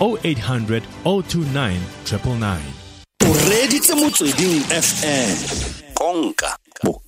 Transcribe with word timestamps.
0800 0.00 0.82
029 1.04 1.80
999 2.04 2.60
o 3.28 3.32
reditse 3.50 3.94
fm 4.82 5.36
konka 5.94 6.56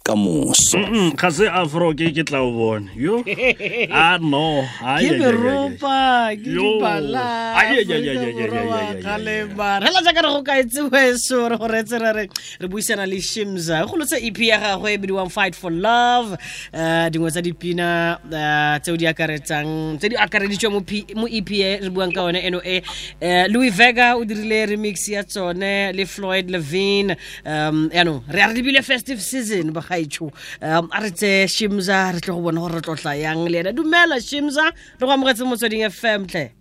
bokamoso. 0.08 0.78
Mm, 0.78 1.16
ga 1.16 1.30
se 1.30 1.48
afro 1.48 1.92
ke 1.92 2.12
ke 2.14 2.24
tla 2.24 2.40
o 2.42 2.50
bone. 2.52 2.88
Yo? 2.96 3.22
A 3.90 4.18
no. 4.22 4.64
Ke 4.80 5.12
meropa 5.20 6.32
ke 6.32 6.48
hela 9.84 10.00
jaaka 10.02 10.22
re 10.22 10.30
go 10.32 10.42
kaetse 10.42 10.80
weso 10.90 11.48
re 11.50 11.56
go 11.56 11.68
retse 11.68 11.98
re 12.00 12.12
re 12.12 12.28
re 12.60 12.68
buisana 12.68 13.06
le 13.06 13.20
shimza. 13.20 13.84
Go 13.86 13.96
lotse 13.96 14.16
ep 14.20 14.38
ya 14.38 14.58
gagwe 14.58 14.94
e 14.94 14.98
bidiwang 14.98 15.30
fight 15.30 15.54
for 15.54 15.70
love. 15.70 16.36
Um 16.72 17.10
dingwe 17.10 17.30
tsa 17.30 17.42
dipina 17.42 18.18
uh, 18.24 18.78
tseo 18.80 18.96
di 18.96 19.06
akaretsang 19.06 19.98
tse 19.98 20.08
di 20.08 20.16
akareditswe 20.16 20.68
mo 20.70 21.26
ep 21.28 21.50
e 21.52 21.78
re 21.84 21.90
buang 21.90 22.12
ka 22.12 22.24
yone 22.26 22.40
eno 22.40 22.60
e. 22.64 22.82
Uh, 23.20 23.46
Louie 23.48 23.70
Vega 23.70 24.16
o 24.16 24.24
dirile 24.24 24.66
remix 24.72 25.08
ya 25.08 25.22
tsone 25.22 25.92
le 25.92 26.04
Floyd 26.06 26.50
Levine 26.50 27.16
um 27.44 27.88
yaanong 27.92 28.24
re 28.28 28.42
a 28.42 28.48
re 28.48 28.54
lebile 28.54 28.82
festive 28.82 29.20
season 29.20 29.72
bagaetsho 29.98 30.32
um 30.62 30.88
a 30.92 31.00
re 31.00 31.10
tse 31.10 31.46
shimza 31.46 32.12
re 32.12 32.20
tle 32.20 32.34
go 32.34 32.40
bona 32.40 32.60
gore 32.60 32.74
re 32.74 32.80
tlotla 32.80 33.18
yang 33.18 33.48
le 33.48 33.58
ena 33.58 33.72
dumela 33.72 34.20
shimza 34.20 34.72
re 35.00 35.06
go 35.06 35.10
amogetse 35.12 35.44
motsweding 35.44 35.88
fm 35.90 36.26
tle. 36.26 36.52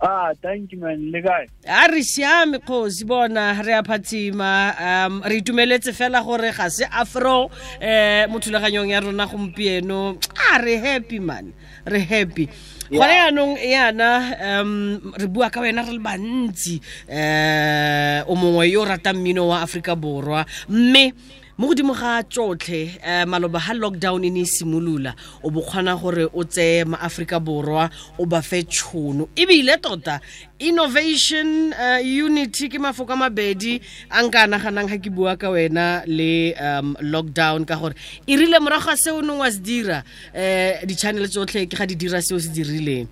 Ah, 0.00 0.32
thank 0.42 0.72
you 0.72 0.80
man. 0.80 1.10
Le 1.10 1.22
kae? 1.22 1.48
a 1.66 1.88
re 1.88 2.02
siame 2.02 2.58
kgosi 2.58 3.06
bona 3.06 3.62
re 3.62 3.72
a 3.72 3.82
phatsima. 3.82 4.74
um 4.78 5.22
re 5.22 5.40
itumeletse 5.40 5.92
fela 5.94 6.22
gore 6.22 6.52
ga 6.52 6.68
se 6.68 6.84
afro 6.84 7.44
um 7.46 8.30
mo 8.30 8.38
thulaganyong 8.38 8.90
ya 8.90 9.00
rona 9.00 9.26
gompieno. 9.26 10.18
A 10.52 10.60
re 10.60 10.76
happy 10.76 11.18
man. 11.18 11.54
Re 11.86 12.00
happy. 12.00 12.48
Gone 12.90 13.16
yaanong 13.16 13.56
yana 13.64 14.60
um 14.60 15.12
re 15.16 15.26
bua 15.26 15.48
ka 15.48 15.60
wena 15.60 15.86
re 15.86 15.92
le 15.92 16.02
bantsi 16.04 16.80
um 17.08 18.28
o 18.28 18.34
mongwe 18.36 18.70
yo 18.70 18.82
o 18.82 18.84
ratang 18.84 19.16
mmino 19.16 19.48
wa 19.48 19.62
aforika 19.62 19.96
borwa. 19.96 20.44
Mme 20.68 21.14
mo 21.56 21.68
godimo 21.68 21.94
ga 21.94 22.22
tsotlhe 22.26 22.98
um 22.98 23.30
maloba 23.30 23.60
ga 23.62 23.74
lockdown 23.74 24.24
e 24.24 24.30
ne 24.30 24.42
e 24.42 24.44
simolola 24.44 25.14
o 25.40 25.50
bo 25.50 25.62
kgona 25.62 25.94
gore 25.94 26.26
o 26.34 26.42
tseye 26.42 26.82
maaforika 26.84 27.38
borwa 27.38 27.88
o 28.18 28.26
ba 28.26 28.42
fe 28.42 28.64
tšhono. 28.66 29.28
Ebile 29.36 29.78
tota 29.78 30.18
innovation 30.58 31.70
uh, 31.70 32.02
unity 32.02 32.68
ke 32.68 32.78
mafoko 32.82 33.12
a 33.12 33.16
mabedi 33.16 33.80
a 34.10 34.22
nka 34.26 34.50
naganang 34.50 34.90
ga 34.90 34.98
ke 34.98 35.14
bua 35.14 35.36
ka 35.36 35.54
wena 35.54 36.02
le 36.10 36.58
um, 36.58 36.96
lockdown. 36.98 37.62
Ka 37.64 37.78
gore 37.78 37.94
e 38.26 38.34
rile 38.34 38.58
morago 38.58 38.90
ga 38.90 38.96
seo 38.98 39.22
neng 39.22 39.38
wa 39.38 39.46
se 39.46 39.62
dira 39.62 40.02
um 40.34 40.86
di-channel 40.90 41.30
tsotlhe 41.30 41.70
ke 41.70 41.78
ga 41.78 41.86
di 41.86 41.94
dira 41.94 42.18
seo 42.18 42.42
se 42.42 42.50
dirileng. 42.50 43.06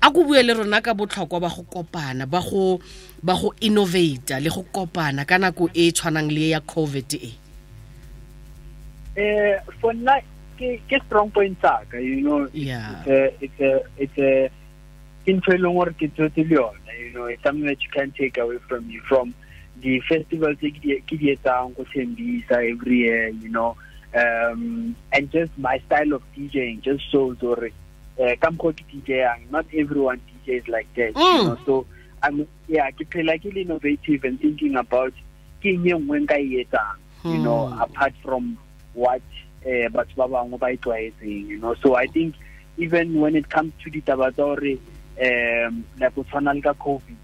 A 0.00 0.08
ko 0.08 0.24
bue 0.24 0.40
le 0.40 0.56
rona 0.56 0.80
ka 0.80 0.96
botlhokwa 0.96 1.36
ba 1.36 1.52
go 1.52 1.68
kopana 1.68 2.24
ba 2.24 2.40
go 2.40 2.80
innovata 3.60 4.40
le 4.40 4.48
go 4.48 4.64
kopana 4.72 5.28
ka 5.28 5.36
nako 5.36 5.68
e 5.76 5.88
e 5.88 5.92
tshwanang 5.92 6.32
le 6.32 6.48
ya 6.56 6.60
covid 6.64 7.12
e 7.20 7.43
Eh, 9.16 9.60
for 9.80 9.92
now, 9.94 10.18
ke 10.58 10.80
ke 10.88 10.98
strong 11.06 11.30
point 11.30 11.58
tsaka, 11.60 12.02
you 12.02 12.20
know. 12.22 12.48
Yeah. 12.52 13.02
It's 13.02 13.06
a, 13.08 13.44
it's 13.44 13.60
a, 13.60 13.72
it's 13.96 14.18
a, 14.18 14.50
into 15.26 15.52
e 15.54 15.58
leng 15.58 15.74
gore 15.74 15.92
ke 15.94 16.10
tsotse 16.14 16.36
you 16.38 17.12
know, 17.14 17.24
it's 17.26 17.42
something 17.42 17.66
that 17.66 17.82
you 17.82 17.90
can't 17.90 18.14
take 18.14 18.38
away 18.38 18.58
from 18.68 18.88
you, 18.90 19.00
from 19.08 19.34
the 19.80 20.00
festivals 20.08 20.58
tse 20.58 20.70
ke 20.70 20.80
di- 20.82 21.02
ke 21.06 21.14
di 21.18 21.34
etsang 21.34 21.74
ko 21.76 21.84
Tembisa 21.94 22.58
every 22.62 22.98
year, 23.06 23.28
you 23.28 23.48
know, 23.48 23.76
um, 24.14 24.94
and 25.12 25.30
just 25.30 25.50
my 25.58 25.78
style 25.86 26.12
of 26.12 26.22
DJing 26.36 26.82
just 26.82 27.02
shows 27.10 27.36
gore 27.38 27.70
uh, 28.20 28.34
ka 28.38 28.50
mokgwa 28.50 28.74
ke 28.76 28.84
DJang, 28.92 29.50
not 29.50 29.66
everyone 29.74 30.20
DJs 30.46 30.68
like 30.68 30.86
that, 30.94 31.14
you 31.16 31.38
Mm. 31.40 31.44
know, 31.44 31.58
so 31.64 31.86
I'm, 32.22 32.46
yeah, 32.68 32.90
ke 32.90 33.06
phela 33.10 33.38
ke 33.40 33.54
innovative 33.56 34.24
and 34.24 34.38
thinking 34.40 34.76
about 34.76 35.14
ke 35.62 35.72
eng 35.74 35.86
e 35.86 35.92
nngwe 35.94 36.26
nka 36.26 36.38
e 36.38 36.64
etsang, 36.66 36.98
you 37.24 37.38
know, 37.38 37.66
Hmm. 37.72 37.80
apart 37.80 38.12
from 38.22 38.58
what 38.94 39.22
uh, 39.66 39.88
batho 39.90 40.14
ba 40.16 40.28
bangwe 40.28 40.58
ba 40.58 41.26
you 41.26 41.58
know. 41.58 41.74
So 41.82 41.94
i 41.96 42.06
think 42.06 42.34
even 42.76 43.20
when 43.20 43.36
it 43.36 43.48
comes 43.48 43.72
to 43.82 43.90
ditaba 43.90 44.32
tsa 44.32 44.42
gore 44.42 44.78
um 45.22 45.84
like 46.00 46.16
o 46.18 46.24
tshwana 46.24 46.54
le 46.54 46.60
ka 46.60 46.74
covid 46.74 47.16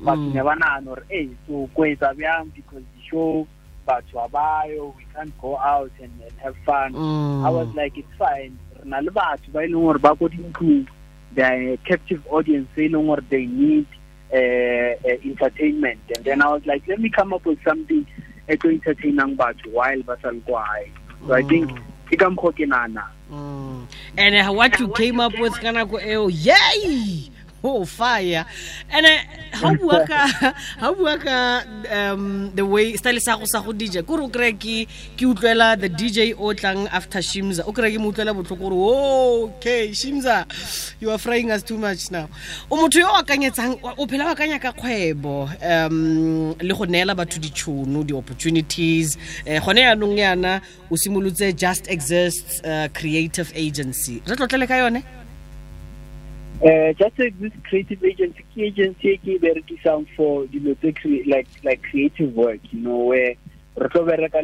batho 0.00 0.28
Mm. 0.28 0.34
ne 0.34 0.42
ba 0.42 0.54
nagana 0.54 0.84
gore 0.84 1.28
so 1.46 1.68
ko 1.74 1.82
etsa 1.82 2.14
bjang? 2.14 2.52
Because 2.54 2.82
the 2.94 3.02
show 3.10 3.46
batho 3.86 4.14
ba 4.14 4.28
bayo 4.28 4.94
we 4.96 5.04
can't 5.14 5.32
go 5.40 5.56
out 5.58 5.90
and, 6.02 6.12
and 6.22 6.32
have 6.38 6.56
fun. 6.64 6.92
Mm. 6.92 7.46
i 7.46 7.50
was 7.50 7.68
like 7.74 7.96
it's 7.96 8.14
fine. 8.18 8.58
Re 8.76 8.84
na 8.84 8.98
le 9.00 9.10
batho 9.10 9.52
ba 9.52 9.64
e 9.64 9.68
leng 9.68 9.82
gore 9.82 9.98
ba 9.98 10.14
ko 10.16 10.28
dintlong 10.28 10.86
the 11.34 11.78
captive 11.84 12.22
audience 12.30 12.68
e 12.76 12.88
leng 12.88 13.06
gore 13.06 13.24
they 13.30 13.46
need 13.46 13.86
uh, 14.32 14.92
uh, 15.08 15.16
entertainment. 15.24 16.00
And 16.14 16.24
then 16.24 16.42
i 16.42 16.48
was 16.52 16.64
like 16.66 16.86
let 16.86 17.00
me 17.00 17.08
come 17.10 17.32
up 17.32 17.44
with 17.46 17.58
something 17.64 18.06
e 18.48 18.56
tlo 18.56 18.70
entertainang 18.70 19.36
batho 19.36 19.72
while 19.72 20.02
ba 20.02 20.18
sa 20.22 20.28
le 20.30 20.40
kwa 20.40 20.62
gae 20.62 20.90
so 21.26 21.34
i 21.34 21.42
think 21.42 21.70
ke 22.10 22.16
ka 22.16 22.30
mokgwa 22.30 22.52
ke 22.52 22.66
nana 22.66 23.04
Mm. 23.26 23.82
and 24.16 24.36
uh, 24.38 24.52
what 24.54 24.78
you 24.78 24.86
came 24.94 25.18
up 25.18 25.34
with 25.42 25.52
ka 25.58 25.74
nako 25.74 25.98
eo 25.98 26.30
yay 26.30 27.26
oh 27.66 27.84
fire. 27.84 28.46
And 28.90 29.06
ha 29.52 29.68
o 30.88 30.94
bua 30.94 31.18
ka 31.18 31.64
um 31.92 32.52
the 32.54 32.64
way 32.64 32.96
style 32.96 33.20
sa 33.20 33.36
go 33.36 33.44
sa 33.44 33.60
go 33.60 33.72
DJ 33.72 34.06
kore 34.06 34.22
o 34.22 34.28
kry 34.28 34.52
ke 34.52 34.86
ke 35.16 35.24
utlwela 35.26 35.78
the 35.78 35.88
DJ 35.88 36.34
o 36.38 36.52
tlang 36.54 36.88
after 36.88 37.18
Shimza. 37.18 37.66
O 37.66 37.72
kry 37.72 37.90
ke 37.90 37.98
mo 37.98 38.12
utlwela 38.12 38.34
botlhoko 38.34 38.58
gore 38.58 38.76
"Oh, 38.76 39.52
okay 39.56 39.90
Shimza 39.90 40.46
you 41.00 41.10
are 41.10 41.18
frying 41.18 41.50
us 41.50 41.62
too 41.62 41.78
much 41.78 42.10
now. 42.10 42.28
O 42.70 42.76
motho 42.76 43.00
yo 43.00 43.08
o 43.08 43.22
akanyetsang 43.22 43.78
o 43.82 44.06
phela 44.06 44.30
o 44.30 44.34
akanya 44.34 44.60
ka 44.60 44.72
kgwebo 44.72 45.50
um 45.62 46.54
le 46.60 46.74
go 46.74 46.84
neela 46.84 47.14
batho 47.14 47.40
ditšhono 47.40 48.06
di-opportunities. 48.06 49.16
Um 49.46 49.60
gone 49.64 49.82
yaanong 49.82 50.16
yana 50.18 50.60
o 50.90 50.94
simolotse 50.94 51.56
just 51.56 51.88
exists 51.88 52.60
uh, 52.64 52.88
creative 52.94 53.52
agency. 53.54 54.22
Re 54.26 54.36
tlotlele 54.36 54.68
ka 54.68 54.78
yone 54.78 55.02
uh, 56.62 56.92
just 56.94 57.18
like 57.18 57.38
this 57.38 57.52
creative 57.68 58.02
agency 58.04 58.44
ke 58.54 58.58
agency 58.70 59.16
ke 59.18 59.38
berekisang 59.40 60.06
for 60.16 60.46
dilo 60.46 60.74
tse 60.80 61.24
like 61.26 61.48
like 61.64 61.82
creative 61.82 62.32
work 62.34 62.60
you 62.72 62.80
know 62.80 62.98
where 63.12 63.34
re 63.76 63.88
tlo 63.88 64.04
bereka 64.08 64.40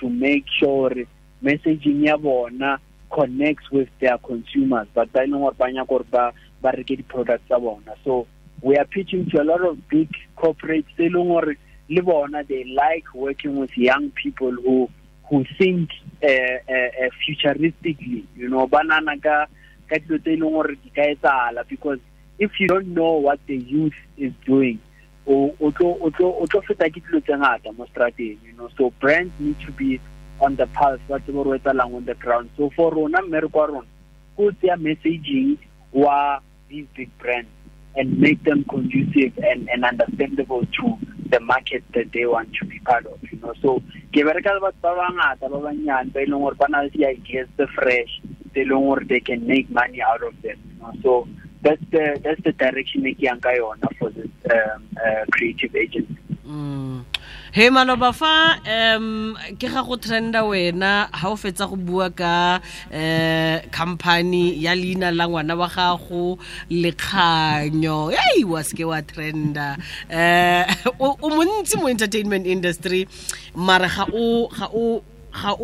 to 0.00 0.08
make 0.08 0.44
sure 0.58 0.94
messaging 1.42 2.06
ya 2.06 2.16
bona 2.16 2.78
connects 3.10 3.70
with 3.70 3.88
their 4.00 4.18
consumers. 4.18 4.86
But 4.94 5.12
ba 5.12 5.24
e 5.24 5.26
leng 5.26 5.40
gore 5.40 5.54
ba 5.58 5.66
nyaka 5.66 7.60
bona. 7.60 7.94
So 8.04 8.26
we 8.62 8.76
are 8.76 8.84
pitching 8.84 9.28
to 9.30 9.42
a 9.42 9.44
lot 9.44 9.64
of 9.64 9.88
big 9.88 10.08
corporates 10.36 10.86
tse 10.96 11.06
e 11.06 11.10
leng 11.10 12.46
they 12.48 12.64
like 12.64 13.04
working 13.14 13.56
with 13.56 13.76
young 13.76 14.10
people 14.10 14.52
who 14.52 14.88
who 15.28 15.44
think 15.58 15.90
uh, 16.22 16.26
uh, 16.26 17.10
futuristically 17.26 18.24
you 18.36 18.48
know. 18.48 18.66
Ba 18.66 18.82
nana 18.84 19.18
ka 19.18 19.46
ka 19.90 19.98
dilo 19.98 20.18
tse 20.22 20.30
e 20.32 20.38
leng 20.38 20.54
gore 20.54 20.78
di 20.84 20.90
ka 20.94 21.02
etsala 21.14 21.66
because 21.68 21.98
if 22.38 22.60
you 22.60 22.66
don't 22.70 22.94
know 22.94 23.12
what 23.26 23.38
the 23.46 23.58
youth 23.58 23.98
is 24.16 24.32
doing 24.46 24.78
o 25.26 25.70
tlo 25.76 26.62
feta 26.66 26.90
ke 26.90 27.00
dilo 27.04 27.20
tse 27.20 27.34
ngata 27.36 27.72
mo 27.76 27.86
strateng 27.92 28.38
you 28.42 28.54
know. 28.56 28.68
So 28.76 28.90
brands 29.00 29.32
need 29.38 29.58
to 29.66 29.72
be 29.72 30.00
on 30.40 30.56
the 30.56 30.66
pulse 30.66 31.00
ba 31.08 31.20
tsebe 31.20 31.34
gore 31.34 31.54
o 31.54 31.58
etsalang 31.58 31.94
on 31.94 32.04
the 32.04 32.14
ground. 32.14 32.50
So 32.56 32.70
for 32.74 32.92
rona 32.94 33.22
mmereko 33.22 33.54
wa 33.54 33.66
rona 33.66 33.88
ko 34.36 34.50
tseya 34.50 34.76
messaging 34.80 35.58
wa 35.92 36.40
these 36.68 36.86
big 36.96 37.10
brands 37.18 37.50
and 37.96 38.18
make 38.18 38.42
them 38.44 38.64
conducive 38.64 39.36
and, 39.38 39.68
and 39.68 39.84
understandable 39.84 40.64
to 40.78 40.98
the 41.28 41.40
market 41.40 41.82
that 41.94 42.10
they 42.12 42.24
want 42.26 42.52
to 42.54 42.64
be 42.64 42.78
part 42.80 43.06
of 43.06 43.18
you 43.30 43.38
know. 43.40 43.54
So 43.62 43.82
ke 44.10 44.24
bereka 44.26 44.56
le 44.56 44.60
batho 44.66 44.82
ba 44.82 44.96
bangata 44.98 45.50
ba 45.50 45.58
banyane 45.68 46.12
ba 46.12 46.20
e 46.20 46.26
leng 46.26 46.40
gore 46.40 46.54
ba 46.54 46.66
na 46.68 46.82
le 46.82 46.90
di-ideas 46.90 47.48
tse 47.56 47.66
fresh 47.76 48.20
tse 48.52 48.62
e 48.62 48.68
leng 48.70 49.08
they 49.08 49.20
can 49.20 49.46
make 49.46 49.70
money 49.70 50.02
out 50.02 50.22
of 50.22 50.34
them 50.42 50.58
you 50.58 50.76
know? 50.80 50.92
So 51.02 51.28
that's 51.62 51.82
the 51.90 52.20
that's 52.24 52.42
the 52.42 52.52
direction 52.52 53.06
e 53.06 53.14
ke 53.14 53.28
yang 53.28 53.40
ka 53.40 53.52
for 53.98 54.10
this 54.10 54.32
um, 54.50 54.80
uh, 54.96 55.24
creative 55.30 55.76
agency. 55.76 56.16
Mm. 56.46 57.04
he 57.52 57.68
maloba 57.68 58.14
fa 58.14 58.62
um 58.64 59.36
ke 59.58 59.66
ga 59.66 59.82
go 59.82 59.96
trenda 59.98 60.42
wena 60.46 61.10
ha 61.10 61.28
o 61.28 61.34
fetsa 61.34 61.68
go 61.68 61.76
bua 61.76 62.10
ka 62.10 62.60
eh 62.90 63.66
company 63.70 64.54
ya 64.54 64.72
leina 64.74 65.10
la 65.10 65.26
ngwana 65.26 65.58
wa 65.58 65.68
gago 65.68 66.38
lekganyo. 66.70 68.14
Ei 68.14 68.44
wa 68.44 68.62
ske 68.62 68.84
wa 68.86 69.02
trenda. 69.02 69.76
Eh 70.10 70.64
o 70.98 71.26
montsi 71.30 71.76
mo 71.78 71.88
entertainment 71.88 72.46
industry 72.46 73.06
mara 73.54 73.88
ga 73.88 74.06
o 74.14 74.48
ga 74.48 74.66
o 74.72 75.02
ga 75.32 75.54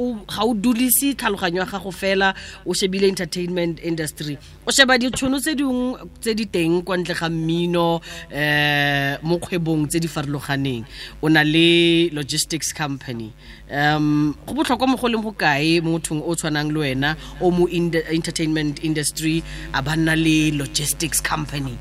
o 0.44 0.54
dulise 0.54 1.14
tlhaloganyo 1.14 1.58
ya 1.60 1.66
gago 1.66 1.90
fela 1.90 2.34
o 2.64 2.72
shebile 2.72 3.08
entertainment 3.08 3.82
industry. 3.82 4.38
O 4.66 4.70
sheba 4.70 4.98
ditšhono 4.98 5.40
tse 5.40 5.54
dingwe 5.54 5.98
tse 6.20 6.34
di 6.34 6.46
teng 6.46 6.82
kwa 6.82 6.96
ntle 6.96 7.14
ga 7.14 7.28
mmino 7.28 8.00
um 8.30 9.28
mo 9.28 9.38
kgwebong 9.38 9.88
tse 9.88 9.98
di 10.00 10.08
farologaneng. 10.08 10.84
O 11.22 11.28
na 11.28 11.42
le 11.42 12.10
logistics 12.10 12.72
company. 12.72 13.32
Um 13.70 14.34
go 14.46 14.54
botlhokwa 14.54 14.88
mo 14.88 14.96
go 14.96 15.08
leng 15.08 15.22
go 15.22 15.32
kae 15.32 15.80
mo 15.82 15.96
mothong 15.98 16.22
o 16.22 16.34
tshwanang 16.34 16.70
le 16.72 16.80
wena 16.80 17.16
o 17.40 17.50
mo 17.50 17.66
entertainment 17.66 18.84
industry 18.84 19.42
a 19.72 19.82
ba 19.82 19.96
nna 19.96 20.14
le 20.16 20.52
logistics 20.52 21.20
company 21.20 21.74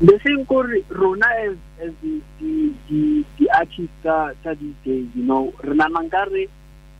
the 0.00 0.18
thing 0.20 0.46
kore 0.46 0.78
rona 0.88 1.26
as 1.40 1.56
as 1.78 1.92
the 2.02 2.22
the 2.40 2.72
the, 2.88 3.24
the 3.38 3.50
artists 3.50 4.00
ka 4.02 4.32
ka 4.42 4.54
these 4.54 4.74
days 4.84 5.06
you 5.14 5.24
know 5.24 5.52
re 5.62 5.74
nana 5.76 6.00
nkare 6.08 6.48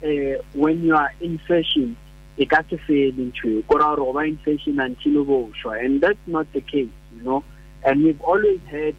eh 0.03 0.37
when 0.53 0.85
you 0.85 0.95
are 0.95 1.13
in 1.21 1.39
fashion 1.49 1.97
e 2.37 2.47
ka 2.47 2.61
se 2.69 2.77
fele 2.89 3.23
ntho 3.29 3.63
kore 3.67 3.85
gore 3.85 3.97
go 3.97 4.13
ba 4.13 4.27
in 4.33 4.37
fashion 4.45 4.81
until 4.81 5.17
o 5.21 5.25
bošwa 5.25 5.81
and 5.85 6.03
that's 6.03 6.27
not 6.27 6.47
the 6.53 6.61
case 6.61 6.93
you 7.17 7.23
know. 7.23 7.43
And 7.83 8.05
we've 8.05 8.21
always 8.21 8.61
had 8.71 8.95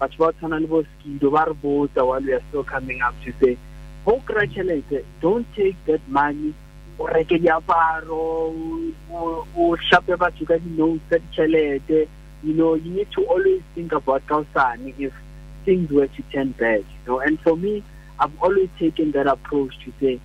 batho 0.00 0.18
ba 0.24 0.32
tshwana 0.32 0.60
le 0.60 0.66
bo 0.66 0.82
skido 0.88 1.30
ba 1.36 1.44
re 1.44 1.54
botsa 1.62 2.06
while 2.06 2.24
we 2.24 2.32
are 2.32 2.42
still 2.48 2.64
coming 2.64 3.02
up 3.02 3.14
to 3.24 3.32
say 3.40 3.58
go 4.06 4.16
kry 4.24 4.48
don't 5.20 5.46
take 5.54 5.76
that 5.84 6.00
money 6.08 6.54
o 6.98 7.04
reke 7.04 7.36
diaparo 7.36 8.24
o 9.12 9.76
shape 9.76 10.16
batho 10.24 10.46
ka 10.46 10.56
di-notes 10.56 11.04
tsa 11.08 11.18
ditšhelete 11.18 12.08
you 12.42 12.54
know, 12.54 12.74
you 12.74 12.90
need 12.90 13.08
to 13.12 13.24
always 13.24 13.62
think 13.74 13.92
about 13.92 14.26
Kausani 14.26 14.94
if 14.98 15.12
things 15.64 15.90
were 15.90 16.08
to 16.08 16.22
turn 16.32 16.52
bad, 16.52 16.80
you 16.80 17.06
know. 17.06 17.20
And 17.20 17.40
for 17.40 17.56
me, 17.56 17.84
I've 18.18 18.32
always 18.42 18.68
taken 18.78 19.12
that 19.12 19.26
approach 19.26 19.74
to 19.84 19.92
say, 20.00 20.20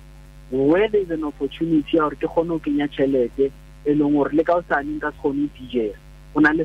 where 0.50 0.88
there's 0.88 1.10
an 1.10 1.24
opportunity 1.24 1.98
or 1.98 2.10
ke 2.10 2.24
ho 2.24 2.58
kenya 2.58 2.88
tjhelete 2.88 3.52
e 3.86 3.94
le 3.94 4.44
Kausani 4.44 4.98
nka 5.00 5.12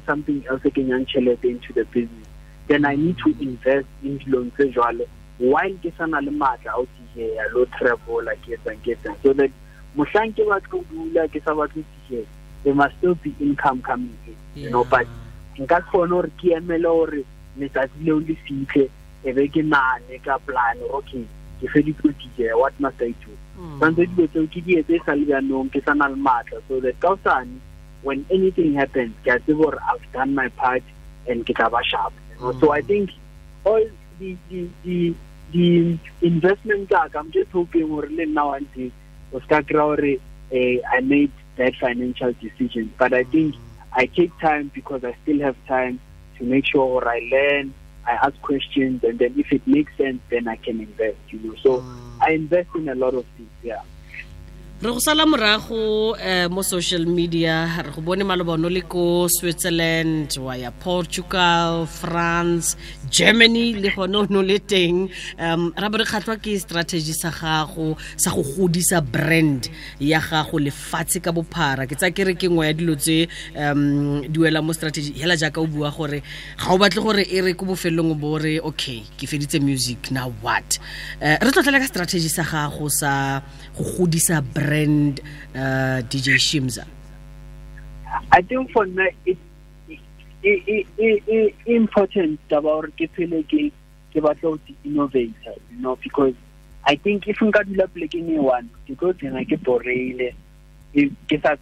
something 0.06 0.46
else 0.50 0.62
kenyang 0.62 1.44
into 1.44 1.74
the 1.74 1.86
business. 1.86 2.28
Then 2.68 2.86
I 2.86 2.96
need 2.96 3.18
to 3.20 3.36
invest 3.42 3.88
in 4.04 4.20
dilong 4.20 4.52
while 5.40 5.74
ke 5.84 5.92
sana 5.98 6.22
le 6.22 6.32
matla 6.32 6.68
a 6.68 6.72
ho 6.72 6.88
DJ 7.16 7.36
lo 7.54 7.66
travel 7.78 8.26
ke 8.42 8.58
etsang 8.58 8.80
ke 8.82 8.98
so 9.22 9.34
that 9.34 9.52
mohlang 9.98 10.34
there 12.64 12.74
must 12.74 12.96
still 12.98 13.16
be 13.16 13.36
income 13.40 13.82
coming 13.82 14.18
in 14.26 14.36
you 14.56 14.70
know 14.70 14.84
but 14.86 15.08
nka 15.60 15.82
kgona 15.90 16.16
gore 16.16 16.30
ke 16.42 16.58
emele 16.58 16.90
gore 16.90 17.22
letsatsi 17.60 18.04
leo 18.06 18.20
le 18.20 18.36
fitlhe 18.46 18.90
e 19.24 19.32
be 19.34 19.48
ke 19.48 19.62
nane 19.62 20.20
ka 20.26 20.38
plan. 20.46 20.78
Okay 21.00 21.26
ke 21.64 21.72
feditse 21.72 22.12
dj 22.20 22.52
what 22.60 22.76
must 22.80 23.02
i 23.02 23.12
do? 23.24 23.34
Mm. 23.58 23.80
Santse 23.80 24.06
dilo 24.12 24.28
tseo 24.28 24.48
ke 24.54 24.64
di 24.68 24.78
etse 24.82 24.98
e 24.98 25.02
sa 25.06 25.16
le 25.20 25.28
jaanong 25.30 25.72
ke 25.72 25.82
sa 25.86 25.96
na 26.00 26.10
le 26.12 26.20
maatla 26.28 26.60
so 26.68 26.80
that 26.86 27.00
ka 27.00 27.14
osane 27.16 27.60
when 28.08 28.26
anything 28.38 28.74
happens 28.80 29.14
ke 29.24 29.32
a 29.36 29.40
tsebe 29.40 29.62
gore 29.62 29.80
i've 29.92 30.08
done 30.16 30.36
my 30.40 30.48
part 30.62 30.84
and 31.28 31.46
ke 31.48 31.56
tla 31.60 31.70
ba 31.76 31.84
sharp. 31.92 32.14
So 32.60 32.74
i 32.76 32.82
mm. 32.82 32.88
think 32.92 33.16
all 33.64 33.86
the 34.20 34.36
the 34.50 34.68
the 34.84 34.98
the 35.56 35.68
investment 36.32 36.90
tsaka 36.90 37.24
i'm 37.24 37.32
just 37.38 37.52
hoping 37.60 37.88
gore 37.94 38.10
le 38.20 38.28
nna 38.28 38.48
one 38.56 38.68
day 38.76 38.90
o 39.32 39.44
ska 39.46 39.62
kry 39.70 39.80
gore 39.80 40.14
eh, 40.52 40.76
i 40.98 41.00
made 41.14 41.32
that 41.62 41.80
financial 41.86 42.36
decision. 42.44 42.92
But 42.98 43.14
i 43.22 43.24
think 43.24 43.56
mm. 43.56 43.73
I 43.96 44.08
take 44.08 44.38
time 44.40 44.72
because 44.74 45.04
I 45.04 45.16
still 45.24 45.40
have 45.42 45.56
time 45.68 46.00
to 46.38 46.44
make 46.44 46.66
sure 46.66 47.08
I 47.08 47.20
learn, 47.32 47.74
I 48.06 48.12
ask 48.12 48.40
questions, 48.42 49.04
and 49.04 49.20
then 49.20 49.36
if 49.38 49.52
it 49.52 49.66
makes 49.68 49.96
sense, 49.98 50.20
then 50.30 50.48
I 50.48 50.56
can 50.56 50.80
invest. 50.80 51.18
You 51.30 51.40
know, 51.40 51.56
so 51.62 51.78
mm. 51.78 51.86
I 52.22 52.32
invest 52.32 52.70
in 52.76 52.90
a 52.90 52.96
lot 52.96 53.14
of 53.14 53.26
things. 53.38 53.50
Yeah. 53.62 53.82
Re 54.84 54.92
go 54.92 55.00
sala 55.00 55.26
morago 55.26 56.12
um 56.12 56.54
mo 56.54 56.62
social 56.62 57.06
media 57.06 57.72
re 57.86 57.92
go 57.96 58.02
bone 58.02 58.24
malobano 58.28 58.68
le 58.70 58.82
ko 58.82 59.30
switzerland 59.32 60.36
wa 60.38 60.58
ya 60.60 60.72
portugal 60.72 61.88
france 61.88 62.76
germany 63.10 63.80
le 63.80 63.90
gone 63.96 64.16
o 64.16 64.26
ne 64.28 64.42
le 64.44 64.60
teng. 64.60 65.08
Um 65.40 65.72
ra 65.78 65.88
bo 65.88 66.02
re 66.02 66.04
kgatlhwa 66.04 66.36
ke 66.36 66.60
strategy 66.60 67.14
sa 67.16 67.32
gago 67.32 67.96
sa 68.18 68.36
go 68.36 68.44
godisa 68.44 69.00
brand 69.00 69.70
ya 70.00 70.20
gago 70.20 70.60
lefatshe 70.60 71.24
ka 71.24 71.32
bophara. 71.32 71.88
Ke 71.88 71.96
tsa 71.96 72.12
ke 72.12 72.28
re 72.28 72.36
ke 72.36 72.52
ngwe 72.52 72.68
ya 72.68 72.74
dilo 72.74 72.96
tse 73.00 73.30
um 73.56 74.28
di 74.28 74.40
wela 74.40 74.60
mo 74.60 74.74
strategy 74.74 75.16
hela 75.16 75.40
jaaka 75.40 75.64
o 75.64 75.68
bua 75.68 75.96
gore 75.96 76.20
ga 76.60 76.74
o 76.74 76.78
batle 76.78 77.00
gore 77.00 77.24
e 77.24 77.40
re 77.40 77.54
ko 77.54 77.72
bofelelong 77.72 78.20
bo 78.20 78.36
re 78.36 78.60
okay 78.60 79.00
ke 79.16 79.32
feditse 79.32 79.64
music 79.64 80.12
now 80.12 80.28
what? 80.44 80.76
Uh, 81.24 81.40
re 81.40 81.52
tlotlhele 81.56 81.80
ka 81.80 81.88
strategy 81.88 82.28
sa 82.28 82.44
gago 82.44 82.92
sa 82.92 83.40
go 83.78 83.88
godisa 83.96 84.44
brand 84.44 84.73
uh, 85.56 86.02
dj 86.10 86.36
shimza? 86.38 86.86
I 88.32 88.42
think 88.42 88.72
for 88.72 88.86
me, 88.86 89.10
it 89.26 89.38
it 89.90 90.00
it, 90.44 90.88
it, 90.98 91.24
it 91.28 91.56
important 91.66 92.40
about 92.52 92.90
ke 92.98 93.10
phele 93.16 93.44
ke 93.44 93.72
ke 94.14 94.20
you 94.84 95.82
know 95.82 95.96
because 95.96 96.34
I 96.86 96.96
think 96.96 97.28
if 97.28 97.38
nka 97.38 97.64
dula 97.66 97.88
plekeng 97.88 98.30
e 98.30 98.40
one 98.40 98.70
ke 98.88 98.98
tlo 98.98 99.14
tsena 99.14 99.46
ke 99.46 99.58
boreile 99.64 100.34
ke 100.94 101.40
sa 101.42 101.56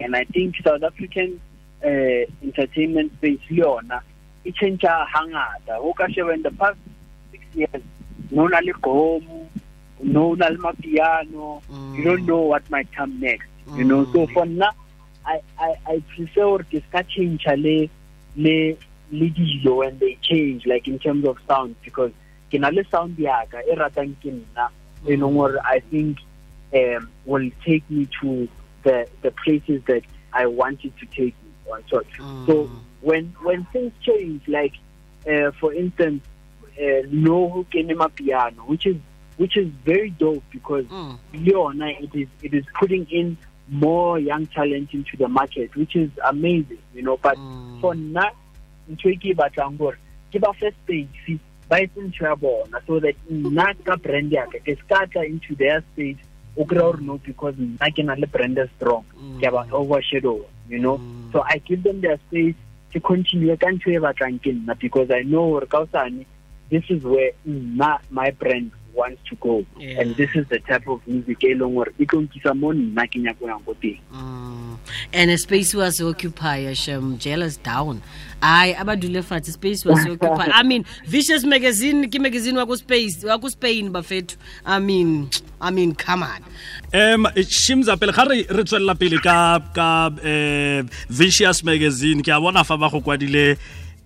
and 0.00 0.16
I 0.16 0.24
think 0.24 0.56
South 0.64 0.82
African 0.82 1.40
uh, 1.84 2.22
entertainment 2.42 3.12
space 3.18 3.40
le 3.50 3.64
yona 3.64 4.00
e 4.44 4.52
change 4.52 4.82
hangata. 4.82 6.34
In 6.34 6.42
the 6.42 6.50
past 6.50 6.78
six 7.30 7.44
years 7.54 7.82
no 8.30 8.46
na 8.46 8.60
no 10.02 10.34
na 10.34 10.48
le 10.48 10.58
mapiano. 10.58 11.62
You 11.94 12.04
don't 12.04 12.24
know 12.26 12.40
what 12.40 12.68
might 12.70 12.90
come 12.92 13.20
next 13.20 13.48
you 13.74 13.84
know. 13.84 14.06
So 14.12 14.26
for 14.28 14.46
now 14.46 14.72
I 15.26 15.40
I 15.58 15.74
I 15.86 16.02
prefer 16.14 16.58
ke 16.58 16.82
ska 16.88 17.04
change 17.04 17.44
le 17.46 17.88
le 18.36 18.76
dilo 19.10 19.76
when 19.78 19.98
they 19.98 20.18
change 20.22 20.66
like 20.66 20.88
in 20.88 20.98
terms 20.98 21.26
of 21.26 21.38
sound 21.46 21.76
because 21.84 22.12
ke 22.50 22.54
na 22.54 22.68
le 22.68 22.84
sound 22.90 23.18
ya 23.18 23.44
ka 23.46 23.58
e 23.58 23.76
ratang 23.76 24.14
ke 24.22 24.32
nna. 24.32 24.68
E 25.06 25.16
leng 25.16 25.34
gore 25.34 25.58
I 25.64 25.80
think 25.80 26.18
um 26.74 27.10
will 27.24 27.50
take 27.64 27.88
me 27.90 28.08
to 28.20 28.48
the 28.82 29.06
the 29.22 29.30
places 29.30 29.82
that 29.86 30.02
I 30.32 30.46
wanted 30.46 30.96
to 30.98 31.06
take 31.06 31.34
me 31.44 31.50
on 31.70 31.84
so 31.90 32.02
so 32.46 32.70
when 33.00 33.34
when 33.42 33.64
things 33.72 33.92
change 34.02 34.48
like 34.48 34.72
uh, 35.30 35.50
for 35.60 35.74
instance 35.74 36.22
uh, 36.80 37.02
no 37.10 37.66
kenema 37.70 38.08
piano 38.14 38.62
which 38.62 38.86
is 38.86 38.96
which 39.36 39.56
is 39.56 39.68
very 39.84 40.10
dope 40.10 40.44
because 40.50 40.84
Mm. 40.86 41.18
Leona 41.32 41.88
it 41.88 42.14
is 42.14 42.28
it 42.42 42.54
is 42.54 42.64
putting 42.78 43.06
in 43.10 43.36
more 43.68 44.18
young 44.18 44.46
talent 44.46 44.92
into 44.92 45.16
the 45.16 45.28
market 45.28 45.74
which 45.74 45.96
is 45.96 46.10
amazing 46.24 46.78
you 46.94 47.02
know. 47.02 47.16
But 47.16 47.36
hmm. 47.36 47.80
for 47.80 47.94
now, 47.94 48.30
ntho 48.90 49.12
e 49.12 49.16
ke 49.16 49.32
e 49.32 49.34
batlang 49.34 49.78
gore 49.78 49.98
ke 50.32 50.40
ba 50.40 50.52
first 50.60 50.76
space 50.84 51.40
ba 51.68 51.80
etse 51.80 51.96
ntho 51.96 52.26
ya 52.26 52.80
so 52.86 53.00
that 53.00 53.14
nna 53.30 53.72
ka 53.84 53.96
brand 53.96 54.34
ke 54.66 54.76
tla 54.88 55.22
into 55.24 55.54
their 55.54 55.80
space 55.92 56.18
o 56.56 56.64
kry 56.64 56.80
gore 56.80 57.00
no 57.00 57.18
because 57.18 57.54
ke 57.54 58.04
na 58.04 58.14
le 58.14 58.26
brand 58.26 58.58
strong 58.76 59.04
hmm. 59.16 59.40
ke 59.40 59.44
a 59.44 59.64
overshadow 59.72 60.44
you 60.68 60.78
know. 60.78 60.96
Hmm. 60.96 61.30
So 61.32 61.42
i 61.46 61.58
give 61.58 61.82
them 61.82 62.00
their 62.00 62.18
space 62.28 62.56
ke 62.92 63.02
continue 63.02 63.56
ka 63.56 63.68
ntho 63.68 63.88
e 63.94 63.98
batlang 63.98 64.38
ke 64.42 64.78
because 64.78 65.10
i 65.10 65.22
know 65.22 65.60
this 66.70 66.84
is 66.88 67.04
where 67.04 67.32
nna 67.46 68.00
my 68.10 68.30
brand 68.30 68.70
wants 68.94 69.20
to 69.28 69.36
go. 69.36 69.64
Yeah. 69.78 70.00
and 70.00 70.16
this 70.16 70.30
is 70.34 70.46
the 70.48 70.58
type 70.60 70.86
of 70.88 71.06
music 71.06 71.42
e 71.44 71.54
leng 71.54 71.74
gore 71.74 71.92
e 71.98 72.06
tlo 72.06 72.22
nkisa 72.22 72.54
mo 72.54 72.72
nna 72.72 73.06
ke 73.06 73.18
nyako 73.18 73.46
yang 73.46 73.62
ko 73.64 73.74
teng. 73.74 73.98
Mm. 74.12 74.76
and 75.12 75.30
a 75.30 75.38
space 75.38 75.74
was 75.74 76.00
occupy 76.00 76.72
shem 76.72 77.18
jealous 77.18 77.56
down. 77.56 78.02
Ai 78.42 78.74
abadule 78.74 79.22
fatshe 79.22 79.52
space 79.52 79.84
was 79.84 80.04
occupied. 80.06 80.50
I 80.52 80.62
mean 80.62 80.84
vicious 81.06 81.44
magazine 81.44 82.10
ke 82.10 82.20
magazine 82.20 82.56
wa 82.56 82.66
ko 82.66 82.74
space 82.76 83.24
wa 83.24 83.38
ko 83.38 83.48
spain 83.48 83.92
bafethu. 83.92 84.36
I 84.66 84.78
mean 84.78 85.30
i 85.60 85.70
mean 85.70 85.94
come 85.94 86.22
on. 86.22 86.42
Um 86.92 87.26
shimza 87.36 87.98
pele 87.98 88.12
ga 88.12 88.24
re 88.24 88.42
re 88.48 88.64
tswelela 88.64 88.98
pele 88.98 89.18
ka 89.18 89.60
ka 89.74 90.10
eh, 90.22 90.82
vicious 91.08 91.62
magazine 91.64 92.22
ke 92.22 92.28
a 92.28 92.40
bona 92.40 92.64
fa 92.64 92.76
ba 92.76 92.90
go 92.90 93.00
kwadile 93.00 93.58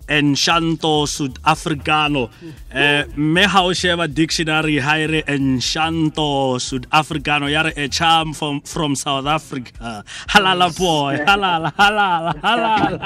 enchanto 0.08 1.06
sudafricano. 1.06 2.30
Eh 2.72 3.04
mme 3.16 3.46
ha 3.46 3.64
o 3.64 3.72
sheba 3.72 4.06
dictionary 4.08 4.78
ha 4.78 4.98
e 4.98 5.06
re 5.06 5.22
enchanto 5.26 6.58
sudafricano. 6.58 7.50
Ya 7.50 7.62
re 7.62 7.72
a 7.76 7.88
charm 7.88 8.32
from, 8.32 8.60
from 8.60 8.94
south 8.94 9.26
africa. 9.26 10.04
Halala 10.28 10.70
boy 10.78 11.18
halala 11.26 11.72
halala 11.74 12.34
halala. 12.42 12.98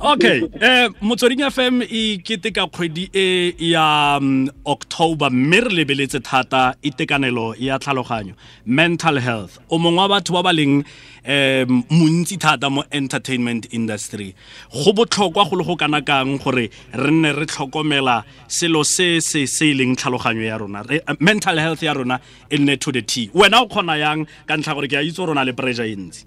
Okay 0.00 0.42
eh 0.60 0.88
motsweding 1.00 1.50
fm 1.50 1.82
e 1.82 2.18
keteka 2.18 2.66
kgwedi 2.66 3.10
e 3.14 3.54
ya 3.58 4.18
um, 4.18 4.50
october 4.66 5.30
mme 5.30 5.60
re 5.60 5.70
lebeletse 5.70 6.20
thata 6.20 6.74
itekanelo 6.82 7.54
ya 7.58 7.78
tlhaloganyo 7.78 8.34
mental 8.66 9.20
health. 9.20 9.58
O 9.70 9.78
mongwe 9.78 10.00
wa 10.00 10.08
batho 10.08 10.32
ba 10.32 10.42
ba 10.42 10.52
leng 10.52 10.84
um 11.22 11.84
montsi 11.90 12.36
thata 12.38 12.70
mo 12.70 12.84
entertainment 12.90 13.66
industry 13.72 13.99
industry. 14.00 14.34
Go 14.72 14.92
botlhokwa 14.92 15.48
go 15.48 15.56
le 15.56 15.64
go 15.64 15.76
kana 15.76 16.02
kang 16.02 16.38
gore 16.38 16.70
re 16.92 17.10
nne 17.10 17.36
re 17.36 17.46
tlhokomela 17.46 18.24
selo 18.48 18.84
se 18.84 19.20
se 19.20 19.46
se 19.46 19.70
e 19.70 19.74
leng 19.74 19.96
tlhaloganyo 19.96 20.44
ya 20.44 20.58
rona. 20.58 20.84
Mental 21.20 21.56
health 21.58 21.82
ya 21.82 21.92
rona 21.92 22.20
e 22.50 22.56
nne 22.56 22.78
to 22.80 22.92
the 22.92 23.02
t. 23.02 23.28
Wena 23.34 23.62
o 23.62 23.66
kgona 23.66 23.98
yang 23.98 24.26
ka 24.46 24.54
ntlha 24.54 24.74
gore 24.74 24.88
ke 24.88 24.94
a 24.94 25.02
itse 25.02 25.26
rona 25.26 25.44
le 25.44 25.52
pressure 25.52 25.84
e 25.84 25.96
ntsi? 25.96 26.24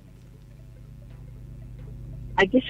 I 2.38 2.46
guess 2.46 2.64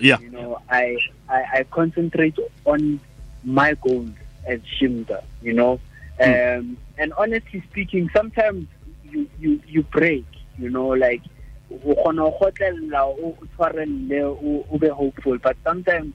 yeah. 0.00 0.18
You 0.20 0.30
know 0.30 0.58
I, 0.70 0.96
I 1.28 1.44
i 1.60 1.64
concentrate 1.64 2.38
on 2.64 2.98
my 3.44 3.74
goals 3.74 4.10
as 4.46 4.60
shimda 4.60 5.22
you 5.42 5.52
know? 5.52 5.80
Um 6.20 6.76
and 6.98 7.12
honestly 7.16 7.62
speaking 7.70 8.08
sometimes 8.14 8.66
you 9.04 9.28
you 9.38 9.60
you 9.66 9.82
break 9.82 10.24
you 10.58 10.70
know 10.70 10.88
like 10.88 11.22
o 11.70 11.94
kgona 11.94 12.22
go 12.30 12.36
gotlella 12.40 13.02
o 13.06 13.36
o 13.40 13.46
tshwarelle 13.54 14.22
o 14.24 14.64
o 14.70 14.78
be 14.78 14.88
hopeful 14.88 15.38
but 15.38 15.56
sometimes 15.64 16.12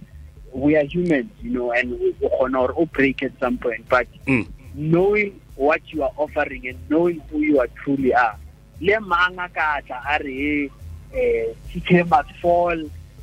we 0.54 0.76
are 0.78 0.84
humans 0.86 1.30
you 1.42 1.52
know 1.52 1.72
and 1.72 1.94
o 2.24 2.30
kgona 2.30 2.60
gore 2.68 2.74
o 2.78 2.86
break 2.86 3.24
at 3.24 3.32
some 3.40 3.58
point 3.58 3.88
but 3.90 4.08
Mm. 4.28 4.48
knowing 4.76 5.40
what 5.56 5.82
you 5.94 6.04
are 6.04 6.12
offering 6.18 6.68
and 6.68 6.78
knowing 6.90 7.22
who 7.32 7.40
you 7.40 7.60
are 7.60 7.70
truly 7.84 8.14
are 8.14 8.36
le 8.82 9.00
mang 9.00 9.38
a 9.40 9.48
ka 9.50 9.80
tla 9.88 10.02
a 10.14 10.18
re 10.24 10.70
eh 11.14 11.46
TK 11.72 12.04
must 12.10 12.32
fall 12.42 12.76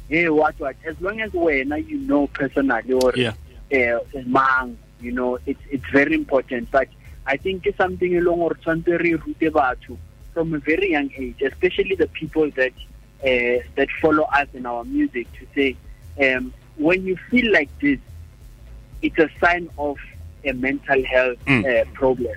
hey 0.08 0.28
what 0.28 0.58
what 0.58 0.76
as 0.86 0.96
long 1.00 1.20
as 1.20 1.30
wena 1.32 1.76
you 1.90 1.98
know 1.98 2.26
personally 2.28 2.92
or 2.94 3.12
Yeah. 3.16 3.34
eh 3.70 3.98
mang 4.26 4.76
you 5.00 5.12
know 5.12 5.38
it's 5.46 5.60
it's 5.70 5.88
very 5.92 6.14
important 6.14 6.70
but 6.70 6.88
i 7.26 7.36
think 7.36 7.66
it's 7.66 7.76
something 7.76 8.16
along 8.16 8.40
or 8.40 8.54
tshwantse 8.62 8.92
re 9.04 9.12
rute 9.14 9.48
batho 9.58 9.96
from 10.32 10.54
a 10.54 10.58
very 10.58 10.90
young 10.92 11.10
age 11.16 11.40
especially 11.42 11.94
the 11.94 12.06
people 12.08 12.50
that 12.52 12.72
uh, 13.24 13.62
that 13.76 13.88
follow 14.00 14.24
us 14.24 14.48
in 14.54 14.66
our 14.66 14.84
music 14.84 15.26
to 15.38 15.46
say 15.54 15.76
um 16.26 16.52
when 16.76 17.04
you 17.06 17.16
feel 17.30 17.52
like 17.52 17.68
this 17.80 17.98
it's 19.02 19.18
a 19.18 19.28
sign 19.40 19.68
of 19.78 19.96
a 20.44 20.52
mental 20.52 21.04
health 21.04 21.38
Mm. 21.46 21.64
uh, 21.64 21.84
problem. 21.92 22.34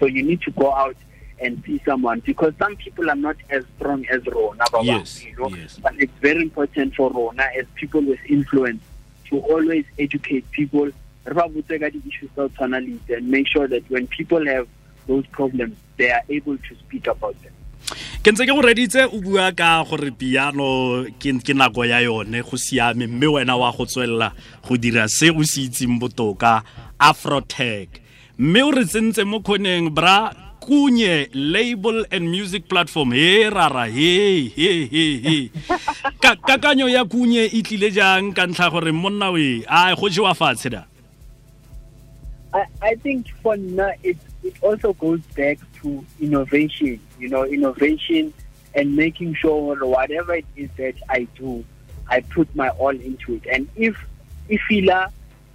So 0.00 0.06
you 0.06 0.22
need 0.22 0.40
to 0.42 0.50
go 0.50 0.72
out 0.74 0.96
and 1.40 1.62
see 1.64 1.80
someone 1.84 2.20
because 2.20 2.52
some 2.58 2.74
people 2.76 3.08
are 3.08 3.14
not 3.16 3.36
as 3.50 3.64
strong 3.76 4.04
as 4.10 4.26
Rona. 4.26 4.64
Baba, 4.72 4.84
Yes, 4.84 5.24
you 5.24 5.34
know? 5.36 5.48
yes. 5.56 5.78
But 5.80 5.94
it's 5.98 6.12
very 6.20 6.42
important 6.42 6.94
for 6.96 7.10
Rona 7.10 7.44
as 7.56 7.64
people 7.76 8.00
with 8.02 8.18
influence 8.28 8.82
to 9.30 9.38
always 9.38 9.84
educate 9.98 10.44
people 10.50 10.86
re 10.86 11.34
ba 11.34 11.44
botse 11.54 11.74
di-issues 11.78 12.30
tsa 12.34 12.36
go 12.36 12.48
tshwana 12.48 12.78
le 12.80 12.90
itse, 12.96 13.10
and 13.18 13.28
make 13.30 13.46
sure 13.46 13.68
that 13.68 13.84
when 13.90 14.06
people 14.08 14.44
have 14.46 14.66
those 15.08 15.26
problems, 15.32 15.74
they 15.96 16.10
are 16.10 16.22
able 16.28 16.56
to 16.56 16.72
speak 16.84 17.08
about 17.08 17.34
them. 17.42 17.52
ke 18.22 18.32
ntse 18.34 18.44
ke 18.44 18.52
go 18.52 18.60
reditse 18.60 19.00
o 19.08 19.18
bua 19.24 19.48
ka 19.56 19.80
gore 19.88 20.10
piano 20.12 21.06
ke 21.16 21.54
nako 21.56 21.86
ya 21.88 22.02
yone 22.04 22.42
go 22.44 22.56
siame 22.60 23.06
mme 23.08 23.26
wena 23.38 23.56
wa 23.56 23.72
go 23.72 23.86
tswelela 23.88 24.34
go 24.66 24.76
dira 24.76 25.08
se 25.08 25.30
o 25.30 25.42
se 25.46 25.64
itseng 25.70 25.96
botoka 25.96 26.60
afrotech. 27.00 27.88
Mme 28.36 28.60
o 28.62 28.70
re 28.74 28.84
tsentse 28.84 29.24
mo 29.24 29.40
kgoneng 29.40 29.88
bra 29.94 30.34
kunye 30.60 31.30
label 31.32 32.04
and 32.10 32.28
music 32.28 32.68
platform 32.68 33.12
he 33.16 33.48
rara 33.48 33.86
he 33.88 34.50
he 34.52 34.84
he 34.90 35.04
he. 35.24 35.36
Ka 36.20 36.36
kakanyo 36.36 36.90
ya 36.90 37.06
kunye 37.08 37.48
e 37.48 37.62
tlile 37.62 37.88
jang 37.94 38.34
ka 38.34 38.44
ntlha 38.44 38.68
gore 38.70 38.92
monna 38.92 39.32
we 39.32 39.64
a 39.64 39.94
go 39.96 40.10
jewa 40.10 40.34
fatshe 40.36 40.68
da 40.68 40.84
I, 42.52 42.66
I 42.80 42.94
think 42.96 43.28
for 43.42 43.56
now 43.56 43.92
it 44.02 44.16
it 44.42 44.54
also 44.62 44.92
goes 44.94 45.20
back 45.36 45.58
to 45.82 46.04
innovation, 46.20 47.00
you 47.18 47.28
know, 47.28 47.44
innovation 47.44 48.32
and 48.74 48.94
making 48.96 49.34
sure 49.34 49.76
whatever 49.84 50.34
it 50.34 50.46
is 50.56 50.70
that 50.76 50.94
I 51.08 51.24
do, 51.34 51.64
I 52.08 52.20
put 52.20 52.54
my 52.54 52.68
all 52.70 52.90
into 52.90 53.34
it. 53.34 53.46
And 53.50 53.68
if 53.76 53.96
if 54.48 54.60
ila 54.70 55.12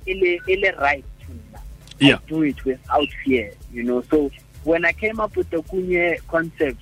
ile 0.08 0.40
ile 0.48 0.72
right 0.80 1.06
to 1.22 2.06
Yeah. 2.06 2.16
I 2.16 2.30
do 2.30 2.42
it 2.44 2.64
without 2.66 3.08
fear, 3.24 3.54
you 3.72 3.84
know. 3.84 4.02
So 4.02 4.30
when 4.64 4.86
I 4.86 4.92
came 4.94 5.20
up 5.20 5.36
with 5.36 5.50
the 5.50 5.64
kunye 5.64 6.20
concept, 6.28 6.82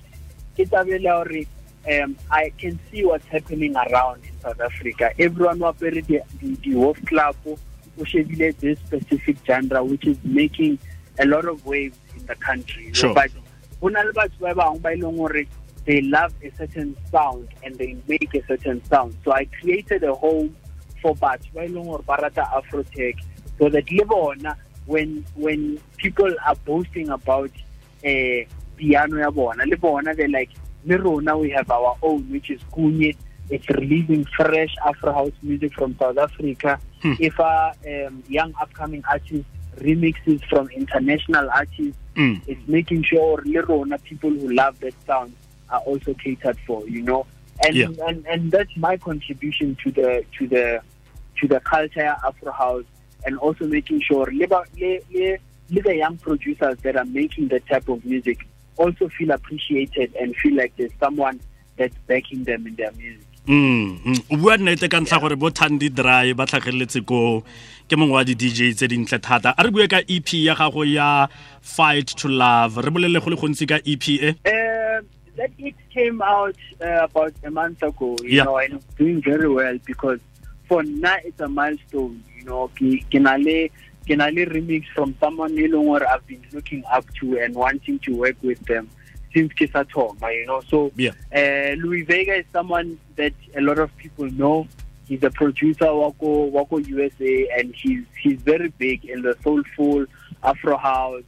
um, 1.90 2.16
I 2.30 2.52
can 2.58 2.78
see 2.90 3.04
what's 3.04 3.26
happening 3.26 3.74
around 3.76 4.22
in 4.24 4.40
South 4.40 4.60
Africa. 4.60 5.10
Everyone 5.18 5.62
operates 5.62 6.06
the, 6.06 6.20
the, 6.40 6.54
the 6.56 6.74
Wolf 6.74 7.04
Club, 7.06 7.36
who 7.96 8.04
shebile 8.04 8.56
this 8.58 8.78
specific 8.80 9.36
genre, 9.46 9.84
which 9.84 10.06
is 10.06 10.18
making 10.24 10.78
a 11.18 11.26
lot 11.26 11.44
of 11.44 11.64
waves 11.66 11.98
in 12.16 12.26
the 12.26 12.34
country. 12.36 12.90
Sure. 12.92 13.14
But 13.14 13.30
ho 13.80 13.88
na 13.88 14.00
le 14.00 14.12
batho 14.12 14.38
ba 14.40 14.54
bang 14.54 14.78
ba 14.78 14.92
e 14.92 15.00
leng 15.00 15.16
hore 15.16 15.44
they 15.84 16.00
love 16.00 16.32
a 16.42 16.50
certain 16.56 16.96
sound 17.10 17.48
and 17.64 17.76
they 17.76 17.96
make 18.06 18.34
a 18.34 18.44
certain 18.46 18.82
sound. 18.84 19.16
So 19.24 19.32
I 19.32 19.44
created 19.60 20.04
a 20.04 20.14
home 20.14 20.56
for 21.00 21.14
batho 21.16 21.52
ba 21.54 21.64
e 21.64 21.68
leng 21.68 21.84
hore 21.84 22.02
ba 22.02 22.18
rata 22.22 22.48
Afrotech 22.54 23.18
so 23.58 23.68
that 23.68 23.90
le 23.90 24.04
bona 24.04 24.56
when 24.86 25.24
when 25.34 25.78
people 25.96 26.34
are 26.46 26.56
boasting 26.64 27.08
about 27.10 27.50
uh, 28.04 28.40
piano 28.76 29.18
ya 29.18 29.30
bona 29.30 29.64
le 29.66 29.76
bona 29.76 30.14
they're 30.14 30.28
like 30.28 30.50
le 30.84 30.98
rona 30.98 31.36
we 31.36 31.50
have 31.50 31.70
our 31.70 31.96
own 32.02 32.22
which 32.30 32.50
is 32.50 32.60
kunye 32.72 33.14
it's 33.54 33.68
releasing 33.80 34.24
fresh 34.36 34.72
afro 34.88 35.12
house 35.18 35.36
music 35.42 35.72
from 35.78 35.90
south 36.00 36.18
africa 36.18 36.72
if 37.28 37.38
our 37.40 37.72
um, 37.92 38.22
young 38.28 38.52
upcoming 38.60 39.02
artists 39.14 39.48
remixes 39.78 40.40
from 40.50 40.68
international 40.82 41.46
artists 41.50 41.98
Mm. 42.14 42.42
it's 42.46 42.60
making 42.68 43.02
sure 43.10 43.42
le 43.52 43.60
rona 43.62 43.96
people 44.10 44.28
who 44.28 44.48
love 44.52 44.78
that 44.80 44.92
sound 45.06 45.32
are 45.70 45.80
also 45.90 46.12
catered 46.24 46.58
for 46.66 46.86
you 46.86 47.00
know 47.00 47.24
and 47.64 47.74
Yeah. 47.74 47.88
and 48.06 48.26
and 48.32 48.52
that's 48.52 48.76
my 48.76 48.94
contribution 49.08 49.68
to 49.82 49.90
the 49.98 50.10
to 50.36 50.46
the 50.46 50.66
to 51.40 51.48
the 51.48 51.60
culture 51.60 52.14
afro 52.28 52.52
house 52.52 52.84
and 53.24 53.38
also 53.38 53.64
making 53.66 54.02
sure 54.08 54.26
the 55.86 55.96
young 56.04 56.16
producers 56.18 56.76
that 56.84 56.96
are 56.96 57.06
making 57.06 57.48
that 57.48 57.66
type 57.66 57.88
of 57.88 58.04
music 58.04 58.38
also 58.76 59.08
feel 59.08 59.30
appreciated 59.30 60.14
and 60.20 60.36
feel 60.36 60.54
like 60.54 60.72
there's 60.76 60.92
someone 61.00 61.40
that's 61.78 61.96
backing 62.06 62.44
them 62.44 62.66
in 62.66 62.74
their 62.76 62.92
music 62.92 63.26
Mm, 63.46 63.98
mm. 64.06 64.18
o 64.30 64.36
bua 64.38 64.56
nnete 64.56 64.86
ka 64.88 65.00
ntlha 65.02 65.18
gore 65.18 65.34
bo 65.36 65.50
thandi 65.50 65.88
dry 65.90 66.30
ba 66.32 66.46
tlhageletse 66.46 67.02
ko 67.02 67.42
ke 67.90 67.98
mongwe 67.98 68.14
wa 68.14 68.22
di-dj 68.24 68.70
tse 68.78 68.86
dintle 68.86 69.18
thata 69.18 69.50
a 69.58 69.62
re 69.66 69.70
bue 69.74 69.88
ka 69.90 69.98
ep 70.06 70.30
ya 70.38 70.54
gago 70.54 70.86
ya 70.86 71.26
fight 71.60 72.06
to 72.14 72.28
love 72.30 72.78
re 72.78 72.90
bolele 72.94 73.18
go 73.18 73.30
le 73.34 73.36
gontsi 73.36 73.66
ka 73.66 73.82
ep 73.82 74.06
e 74.14 74.30
Uh, 74.46 75.02
that 75.34 75.50
it 75.58 75.74
came 75.90 76.22
out 76.22 76.54
uh, 76.80 77.02
about 77.02 77.34
a 77.42 77.50
month 77.50 77.82
ago, 77.82 78.14
you 78.22 78.38
Yeah. 78.38 78.44
know, 78.44 78.58
and 78.62 78.74
it's 78.78 78.94
doing 78.94 79.18
very 79.20 79.48
well 79.48 79.74
because 79.86 80.20
for 80.68 80.82
now 80.84 81.16
it's 81.24 81.40
a 81.40 81.48
milestone, 81.48 82.22
you 82.38 82.44
know. 82.44 82.68
Ki- 82.76 83.02
Kinale, 83.10 83.70
Kinale 84.06 84.44
remix 84.54 84.84
from 84.94 85.16
someone 85.18 85.56
I've 85.58 86.26
been 86.28 86.44
looking 86.52 86.84
up 86.92 87.06
to 87.18 87.38
and 87.40 87.54
wanting 87.56 87.98
to 88.06 88.14
work 88.14 88.36
with 88.42 88.60
them 88.66 88.88
since 89.32 89.52
Kisatoma, 89.54 90.34
you 90.34 90.46
know. 90.46 90.60
So 90.68 90.92
Yeah. 90.96 91.12
uh, 91.34 91.74
Louie 91.76 92.02
Vega 92.02 92.34
is 92.34 92.44
someone 92.52 92.98
that 93.16 93.32
a 93.56 93.60
lot 93.60 93.78
of 93.78 93.94
people 93.96 94.26
know. 94.30 94.66
He's 95.08 95.22
a 95.24 95.30
producer 95.30 95.92
Wako 95.92 96.44
Wako 96.46 96.78
USA 96.78 97.48
and 97.58 97.74
he's 97.74 98.04
he's 98.22 98.40
very 98.40 98.68
big 98.78 99.04
in 99.04 99.22
the 99.22 99.36
soulful 99.42 100.06
Afro 100.42 100.76
house 100.76 101.24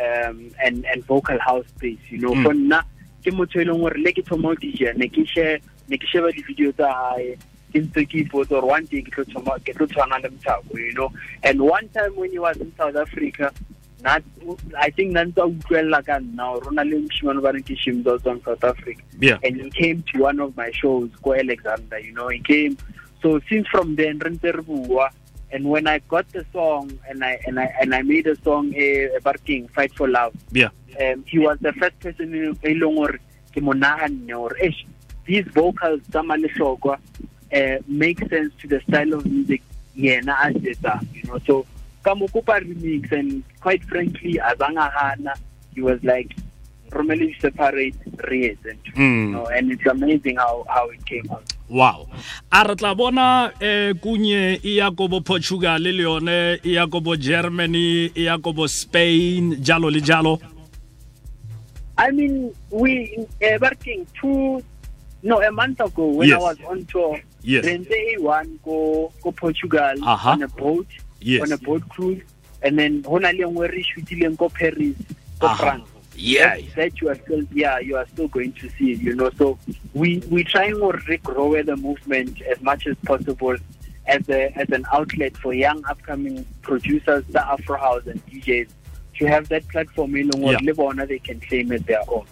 um, 0.00 0.50
and 0.62 0.84
and 0.86 1.04
vocal 1.04 1.38
house 1.38 1.66
space, 1.76 1.98
you 2.08 2.18
know. 2.18 2.32
Mm. 2.32 2.42
For 2.42 2.54
nna 2.54 2.82
ke 3.24 3.30
motho 3.34 3.60
e 3.60 3.64
leng 3.64 3.80
gore 3.82 3.98
le 3.98 4.12
ke 4.12 4.22
thoma 4.24 4.54
dija 4.56 4.96
ne 4.96 5.08
ke 5.08 5.26
share 5.26 5.58
ne 5.88 5.98
ke 5.98 6.06
sheba 6.06 6.32
di-video 6.32 6.72
tsa 6.72 6.88
hae 6.92 7.36
ke 7.72 7.80
ntse 7.84 8.04
ke 8.10 8.22
ipotsa 8.24 8.48
gore 8.54 8.66
one 8.66 8.84
day 8.86 9.02
ke 9.02 9.10
tlo 9.14 9.24
thoma- 9.32 9.58
ke 9.64 9.74
tlo 9.76 9.86
tshwana 9.90 10.20
le 10.22 10.30
Mthako, 10.30 10.78
you 10.78 10.92
know 10.94 11.10
and 11.42 11.60
one 11.60 11.88
time 11.90 12.14
when 12.16 12.30
he 12.30 12.38
was 12.38 12.56
in 12.58 12.72
south 12.78 12.94
africa 12.96 13.50
na 13.52 13.67
i 14.06 14.90
think 14.90 15.12
na 15.12 15.24
ntse 15.24 15.40
a 15.40 15.46
utlwelela 15.46 16.02
ka 16.02 16.18
nna 16.18 16.50
o 16.50 16.70
na 16.70 16.82
le 16.82 16.98
moshimane 16.98 17.40
ba 17.42 17.52
reng 17.52 17.64
ke 17.64 17.76
shimza 17.76 18.10
o 18.14 18.18
south 18.18 18.64
africa. 18.64 19.02
Yeah. 19.20 19.38
And 19.42 19.60
he 19.60 19.70
came 19.70 20.04
to 20.12 20.22
one 20.22 20.40
of 20.40 20.56
my 20.56 20.70
shows 20.70 21.10
go 21.22 21.34
alexandra 21.34 22.02
you 22.02 22.12
know 22.12 22.28
he 22.28 22.40
came. 22.40 22.78
So 23.22 23.40
since 23.48 23.66
from 23.68 23.96
then 23.96 24.18
re 24.18 24.30
ntse 24.30 24.54
re 24.54 24.62
bua 24.62 25.10
and 25.50 25.64
when 25.68 25.86
i 25.86 25.98
got 25.98 26.28
the 26.32 26.44
song 26.52 26.92
and 27.08 27.24
i 27.24 27.38
and 27.46 27.58
i 27.58 27.66
and 27.80 27.94
i 27.94 28.02
made 28.02 28.26
a 28.26 28.36
song 28.42 28.72
eh, 28.76 29.08
about 29.16 29.44
king 29.44 29.68
fight 29.68 29.92
for 29.94 30.08
love. 30.08 30.34
Yeah. 30.52 30.70
Um, 31.00 31.24
he 31.26 31.38
was 31.38 31.58
the 31.60 31.72
first 31.72 31.98
person 32.00 32.34
e 32.34 32.54
e 32.70 32.74
leng 32.74 32.96
gore 32.96 33.18
ke 33.52 33.60
mo 33.60 33.72
naganne 33.72 34.28
gore 34.28 34.56
eish 34.62 34.84
these 35.26 35.48
vocals 35.54 36.02
tsa 36.10 36.22
malehlokwa 36.22 36.98
uh, 37.52 37.76
make 37.86 38.20
sense 38.28 38.52
to 38.60 38.68
the 38.68 38.80
style 38.86 39.12
of 39.14 39.26
music 39.26 39.62
yena 39.96 40.38
a 40.46 40.52
se 40.52 40.74
etsang 40.74 41.02
you 41.14 41.24
know. 41.26 41.40
So 41.46 41.66
ka 42.08 42.14
mo 42.14 42.26
kopa 42.32 42.56
remix 42.64 43.12
and 43.12 43.44
quite 43.60 43.84
frankly 43.84 44.38
a 44.40 44.54
hana 44.96 45.34
he 45.74 45.82
was 45.82 46.00
like 46.02 46.32
romele 46.90 47.28
separate 47.40 47.94
re 48.30 48.38
etse 48.50 48.72
mm. 48.72 48.96
you 48.96 49.02
Mm. 49.04 49.30
know 49.32 49.44
and 49.56 49.70
it's 49.72 49.86
amazing 49.86 50.36
how 50.36 50.64
how 50.74 50.88
it 50.88 51.04
came 51.04 51.28
out 51.30 51.44
wow 51.68 52.08
a 52.50 52.64
re 52.68 52.74
tla 52.80 52.94
bona 52.94 53.52
eh 53.60 53.92
kunye 54.04 54.56
e 54.64 54.76
ya 54.80 54.88
ko 54.90 55.08
bo 55.08 55.20
portugal 55.20 55.76
le 55.82 55.92
yone 55.92 56.38
e 56.64 56.72
ya 56.80 56.86
ko 56.86 57.00
bo 57.00 57.12
germany 57.16 58.08
e 58.16 58.24
ya 58.24 58.38
ko 58.38 58.52
bo 58.56 58.64
spain 58.66 59.56
jalo 59.60 59.90
le 59.92 60.00
jalo 60.00 60.38
I 62.00 62.12
mean, 62.12 62.54
we 62.70 63.26
uh, 63.42 63.58
working 63.60 64.06
two 64.20 64.62
no 65.24 65.42
a 65.42 65.50
month 65.50 65.80
ago 65.80 66.06
when 66.14 66.28
Yes. 66.28 66.38
I 66.38 66.42
was 66.46 66.58
on 66.70 66.84
tour. 66.86 67.18
Yes. 67.42 67.64
Then 67.64 67.82
day 67.82 68.14
one 68.18 68.60
go 68.64 69.10
go 69.20 69.32
Portugal 69.32 69.94
Uh-huh. 70.06 70.30
on 70.30 70.42
a 70.46 70.48
boat 70.48 70.86
Yes. 71.20 71.42
on 71.42 71.52
a 71.52 71.58
boat 71.58 71.88
cruise, 71.88 72.22
and 72.62 72.78
then 72.78 73.02
hona 73.02 73.32
le 73.32 73.44
nngwe 73.44 73.70
re 73.70 73.82
shootileng 73.82 74.36
ko 74.38 74.48
Paris 74.48 74.94
ko. 75.40 75.48
France. 75.56 75.88
yeah 76.20 76.56
that, 76.56 76.74
that 76.76 77.00
you 77.00 77.08
are 77.08 77.14
still 77.14 77.42
yeah 77.52 77.78
you 77.78 77.96
are 77.96 78.06
still 78.12 78.26
going 78.28 78.52
to 78.52 78.68
see 78.70 78.94
you 78.94 79.14
know 79.14 79.30
so 79.38 79.56
we 79.94 80.18
we 80.30 80.42
trying 80.42 80.74
to 80.74 80.90
regrow 81.06 81.64
the 81.64 81.76
movement 81.76 82.42
as 82.42 82.60
much 82.60 82.86
as 82.88 82.96
possible 83.06 83.54
as 84.06 84.28
a 84.28 84.50
as 84.58 84.68
an 84.70 84.84
outlet 84.92 85.36
for 85.36 85.54
young 85.54 85.84
upcoming 85.86 86.44
producers 86.62 87.24
the 87.30 87.42
afro 87.46 87.78
house 87.78 88.02
and 88.06 88.18
djs 88.26 88.66
to 89.16 89.26
have 89.26 89.48
that 89.48 89.66
platform 89.68 90.16
in 90.16 90.28
Yeah. 90.42 90.58
on 90.78 90.96
they 91.06 91.20
can 91.20 91.38
claim 91.38 91.70
as 91.70 91.82
their 91.82 92.02
own 92.08 92.26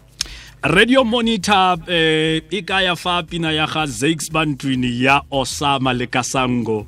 radio 0.75 1.05
monitor 1.05 1.77
eh 1.87 2.41
e 2.51 2.63
ka 2.63 2.79
ya 2.83 2.95
fa 2.97 3.23
pina 3.23 3.53
ya 3.53 3.67
ga 3.67 3.87
Zakes 3.87 4.31
Bantwini 4.35 5.03
ya 5.03 5.23
Osama 5.31 5.93
le 5.95 6.07
Kasango 6.07 6.87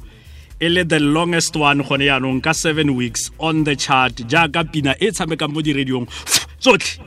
e 0.60 0.68
le 0.68 0.84
the 0.84 0.98
longest 0.98 1.54
one 1.56 1.82
gone 1.82 2.04
yaanong 2.04 2.42
ka 2.42 2.52
seven 2.52 2.94
weeks 2.96 3.30
on 3.38 3.64
the 3.64 3.76
chart 3.76 4.14
jaaka 4.26 4.64
pina 4.72 4.94
e 4.98 5.10
tshamekang 5.10 5.52
mo 5.54 5.62
diradiong 5.62 6.06
tsotlhe 6.58 6.98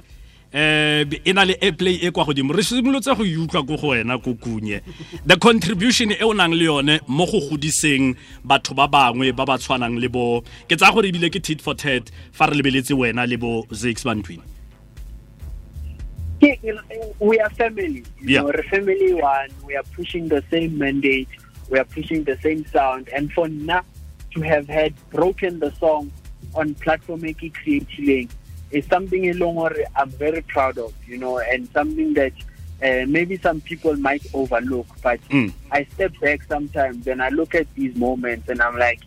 eh 0.53 1.03
e 1.25 1.34
na 1.34 1.43
le 1.43 1.55
airplay 1.62 2.00
e 2.01 2.12
kwa 2.12 2.24
godimo 2.25 2.53
re 2.55 2.63
simolotse 2.63 3.12
go 3.15 3.24
e 3.25 3.36
utlwa 3.36 3.63
ko 3.67 3.75
go 3.75 3.88
wena 3.91 4.17
ko 4.24 4.34
kunye 4.36 4.79
the 5.25 5.36
contribution 5.36 6.12
e 6.12 6.24
o 6.24 6.31
nang 6.34 6.53
le 6.55 6.63
yone 6.65 7.00
mo 7.08 7.25
go 7.25 7.39
godiseng 7.50 8.15
batho 8.43 8.74
ba 8.75 8.88
bangwe 8.88 9.36
ba 9.36 9.46
ba 9.46 9.58
tshwanang 9.60 10.00
le 10.00 10.08
bo 10.08 10.43
ke 10.67 10.75
tsaya 10.79 10.93
gore 10.96 11.12
ebile 11.12 11.27
ke 11.31 11.43
tit 11.43 11.60
for 11.62 11.75
tat 11.75 12.08
fa 12.31 12.48
re 12.48 12.55
lebeletse 12.55 12.96
wena 12.96 13.27
le 13.27 13.36
bo 13.36 13.67
Zakes 13.72 14.03
Bantwini 14.08 14.43
we 17.20 17.39
are 17.39 17.50
family. 17.51 18.03
You 18.20 18.29
Yeah. 18.29 18.41
know, 18.41 18.46
we're 18.48 18.63
family 18.63 19.13
one. 19.13 19.50
We 19.63 19.75
are 19.75 19.84
pushing 19.93 20.27
the 20.27 20.43
same 20.50 20.75
mandate. 20.75 21.29
We 21.72 21.80
are 21.80 21.86
pushing 21.86 22.25
the 22.25 22.38
same 22.38 22.66
sound. 22.68 23.10
And 23.10 23.32
for 23.32 23.48
now 23.48 23.84
to 24.36 24.42
have 24.42 24.68
had 24.68 24.94
broken 25.10 25.60
the 25.60 25.72
song 25.75 26.12
on 26.54 26.75
platform 26.75 27.22
Eki 27.22 27.54
creating 27.54 28.30
is 28.72 28.86
something 28.86 29.30
along 29.30 29.74
I'm 29.96 30.10
very 30.12 30.42
proud 30.42 30.78
of, 30.78 30.94
you 31.08 31.18
know, 31.18 31.40
and 31.40 31.68
something 31.70 32.13
that 32.13 32.34
uh, 32.84 33.06
maybe 33.08 33.38
some 33.38 33.62
people 33.62 33.96
might 33.96 34.25
overlook. 34.34 34.88
But 35.01 35.22
Mm. 35.30 35.54
I 35.72 35.86
step 35.94 36.13
back 36.22 36.44
sometimes 36.44 37.08
and 37.08 37.22
I 37.24 37.30
look 37.30 37.56
at 37.56 37.68
these 37.75 37.96
moments 37.96 38.50
and 38.50 38.62
I'm 38.62 38.78
like, 38.78 39.01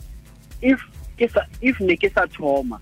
if 0.63 0.81
if 1.19 1.37
if 1.61 1.79
Nikisa 1.79 2.33
Toma, 2.33 2.81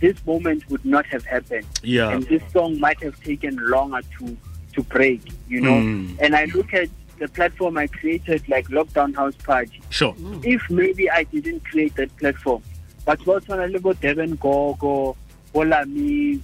this 0.00 0.16
moment 0.26 0.68
would 0.68 0.84
not 0.84 1.06
have 1.06 1.24
happened 1.24 1.66
yeah 1.82 2.10
and 2.10 2.24
this 2.24 2.42
song 2.52 2.80
might 2.80 3.00
have 3.02 3.18
taken 3.22 3.56
longer 3.70 4.00
to 4.18 4.36
to 4.74 4.82
break, 4.84 5.20
you 5.48 5.60
know. 5.60 5.74
Mm. 5.74 6.18
And 6.20 6.34
I 6.34 6.46
look 6.46 6.72
at 6.74 6.88
the 7.18 7.28
platform 7.28 7.76
I 7.78 7.86
created, 7.86 8.48
like 8.48 8.68
Lockdown 8.68 9.14
House 9.14 9.34
Party. 9.36 9.80
sure 9.90 10.14
If 10.42 10.62
maybe 10.70 11.10
I 11.10 11.24
didn't 11.24 11.64
create 11.64 11.94
that 11.96 12.14
platform, 12.16 12.62
but 13.04 13.24
what's 13.26 13.48
on 13.50 13.60
a 13.60 13.66
little 13.66 13.94
Devin 13.94 14.36
Gogo, 14.36 15.16
Bolami, 15.54 16.40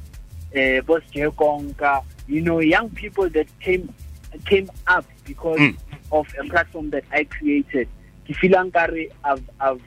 uh, 0.54 0.80
Boss 0.82 1.02
Konka, 1.12 2.02
you 2.26 2.40
know, 2.42 2.60
young 2.60 2.90
people 2.90 3.28
that 3.30 3.46
came 3.60 3.92
came 4.44 4.70
up 4.86 5.06
because 5.24 5.58
Mm. 5.58 5.76
of 6.12 6.26
a 6.38 6.44
platform 6.44 6.90
that 6.90 7.04
I 7.12 7.24
created. 7.24 7.88
Nkare 8.28 9.10
I've 9.24 9.42
I've 9.60 9.80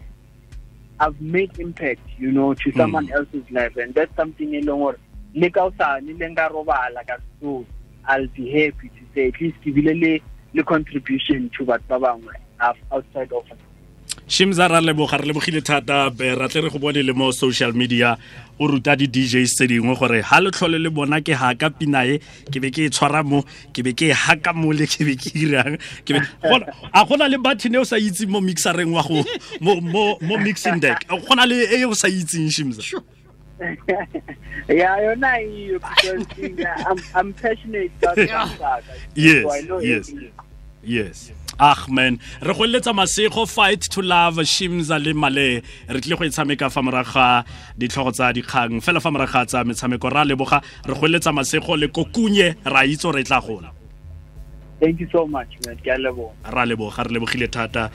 I've 1.00 1.20
made 1.22 1.58
impact, 1.60 2.02
you 2.18 2.32
know, 2.32 2.54
to 2.54 2.72
someone 2.74 3.12
else's 3.12 3.44
life, 3.52 3.76
and 3.78 3.94
that's 3.94 4.16
something 4.16 4.54
in 4.54 4.68
or 4.70 4.98
le 5.34 5.50
ka 5.50 5.70
osane 5.70 6.18
le 6.20 6.28
nka 6.30 6.50
robala 6.52 7.06
ka 7.08 7.18
so 7.40 7.66
I'll 8.06 8.28
be 8.28 8.50
happy 8.52 8.90
to 8.90 9.04
say 9.14 9.28
at 9.28 9.40
least 9.40 9.58
le 10.54 10.60
le 10.60 10.64
contribution 10.64 11.50
to 11.58 11.66
batho 11.66 11.88
ba 11.90 12.00
bangwe 12.00 12.36
outside 12.92 13.32
of 13.34 13.46
shimza 14.28 14.68
ra 14.68 14.80
leboga 14.82 15.18
re 15.18 15.26
lebogile 15.28 15.62
thata 15.62 16.08
ra 16.40 16.48
tle 16.48 16.62
re 16.62 16.70
go 16.70 16.80
bone 16.80 17.04
le 17.04 17.14
mo 17.14 17.32
social 17.32 17.74
media 17.74 18.18
o 18.60 18.68
ruta 18.68 18.96
di-djs 18.96 19.56
tse 19.56 19.68
dingwe 19.68 19.96
gore 20.00 20.22
ha 20.22 20.40
le 20.40 20.52
tlhole 20.52 20.80
le 20.80 20.90
bona 20.90 21.20
ke 21.22 21.36
haka 21.36 21.68
ka 21.68 21.70
pinae 21.70 22.20
ke 22.48 22.62
be 22.64 22.72
ke 22.72 22.88
e 22.88 22.90
tshwara 22.90 23.24
mo 23.24 23.44
ke 23.74 23.84
be 23.84 23.92
ke 23.94 24.08
e 24.08 24.16
haka 24.16 24.54
mole 24.54 24.88
ke 24.88 25.04
be 25.04 25.16
ke 25.20 25.36
irang 25.36 25.76
ke 26.06 26.16
be 26.16 26.22
gona- 26.48 26.72
a 26.94 27.04
gona 27.06 27.28
le 27.28 27.38
button 27.44 27.76
e 27.76 27.78
o 27.80 27.84
sa 27.84 28.00
itseng 28.00 28.32
mo 28.32 28.40
mixereng 28.40 28.92
wa 28.96 29.04
go 29.04 29.20
mo, 29.60 30.38
mixing 30.40 30.80
deck 30.80 31.08
go 31.08 31.36
na 31.36 31.44
le 31.46 31.68
e 31.68 31.84
o 31.84 31.92
sa 31.94 32.08
itseng 32.08 32.48
shimza 32.48 32.84
yeah, 34.68 34.98
yona 35.04 35.36
hiyo 35.36 35.80
because 35.80 36.66
uh, 36.66 36.90
I'm, 36.90 37.00
I'm 37.16 37.34
passionate 37.34 37.92
about 38.02 38.18
Saka. 38.18 38.84
Yes, 39.16 39.44
so 39.44 39.52
I 39.52 39.62
know 39.62 39.80
yes. 39.80 40.10
everything. 40.10 40.32
yes 40.84 41.32
ah 41.60 41.86
man 41.90 42.20
re 42.42 42.54
go 42.54 42.66
eletsa 42.66 42.94
masego 42.94 43.48
fight 43.48 43.82
to 43.82 44.02
love 44.02 44.38
shimza 44.38 44.98
le 44.98 45.14
male 45.14 45.62
re 45.88 46.02
tlile 46.02 46.18
go 46.18 46.26
e 46.26 46.30
tshameka 46.30 46.72
fa 46.72 46.82
morago 46.82 47.14
ga 47.14 47.44
ditlhogo 47.78 48.12
tsa 48.12 48.34
dikgang 48.34 48.82
fela 48.82 49.00
fa 49.00 49.12
morago 49.12 49.32
ga 49.32 49.46
tsa 49.46 49.64
metshameko 49.64 50.10
ra 50.10 50.26
leboga 50.26 50.62
re 50.88 50.94
go 50.94 51.06
eletsa 51.08 51.32
masego 51.32 51.78
le 51.78 51.88
kokunye 51.88 52.56
ra 52.66 52.82
itse 52.86 53.04
gore 53.04 53.22
e 53.22 53.24
tla 53.24 53.40
gola 53.42 53.72
Thank 54.82 55.00
you 55.00 55.08
so 55.12 55.28
much, 55.28 55.54
man. 55.68 55.78
Ke 55.78 55.94
a 55.94 55.98
leboha. 56.02 56.34
ra 56.50 56.66
leboga 56.66 57.04
re 57.06 57.14
lebogile 57.14 57.48
thata 57.48 57.92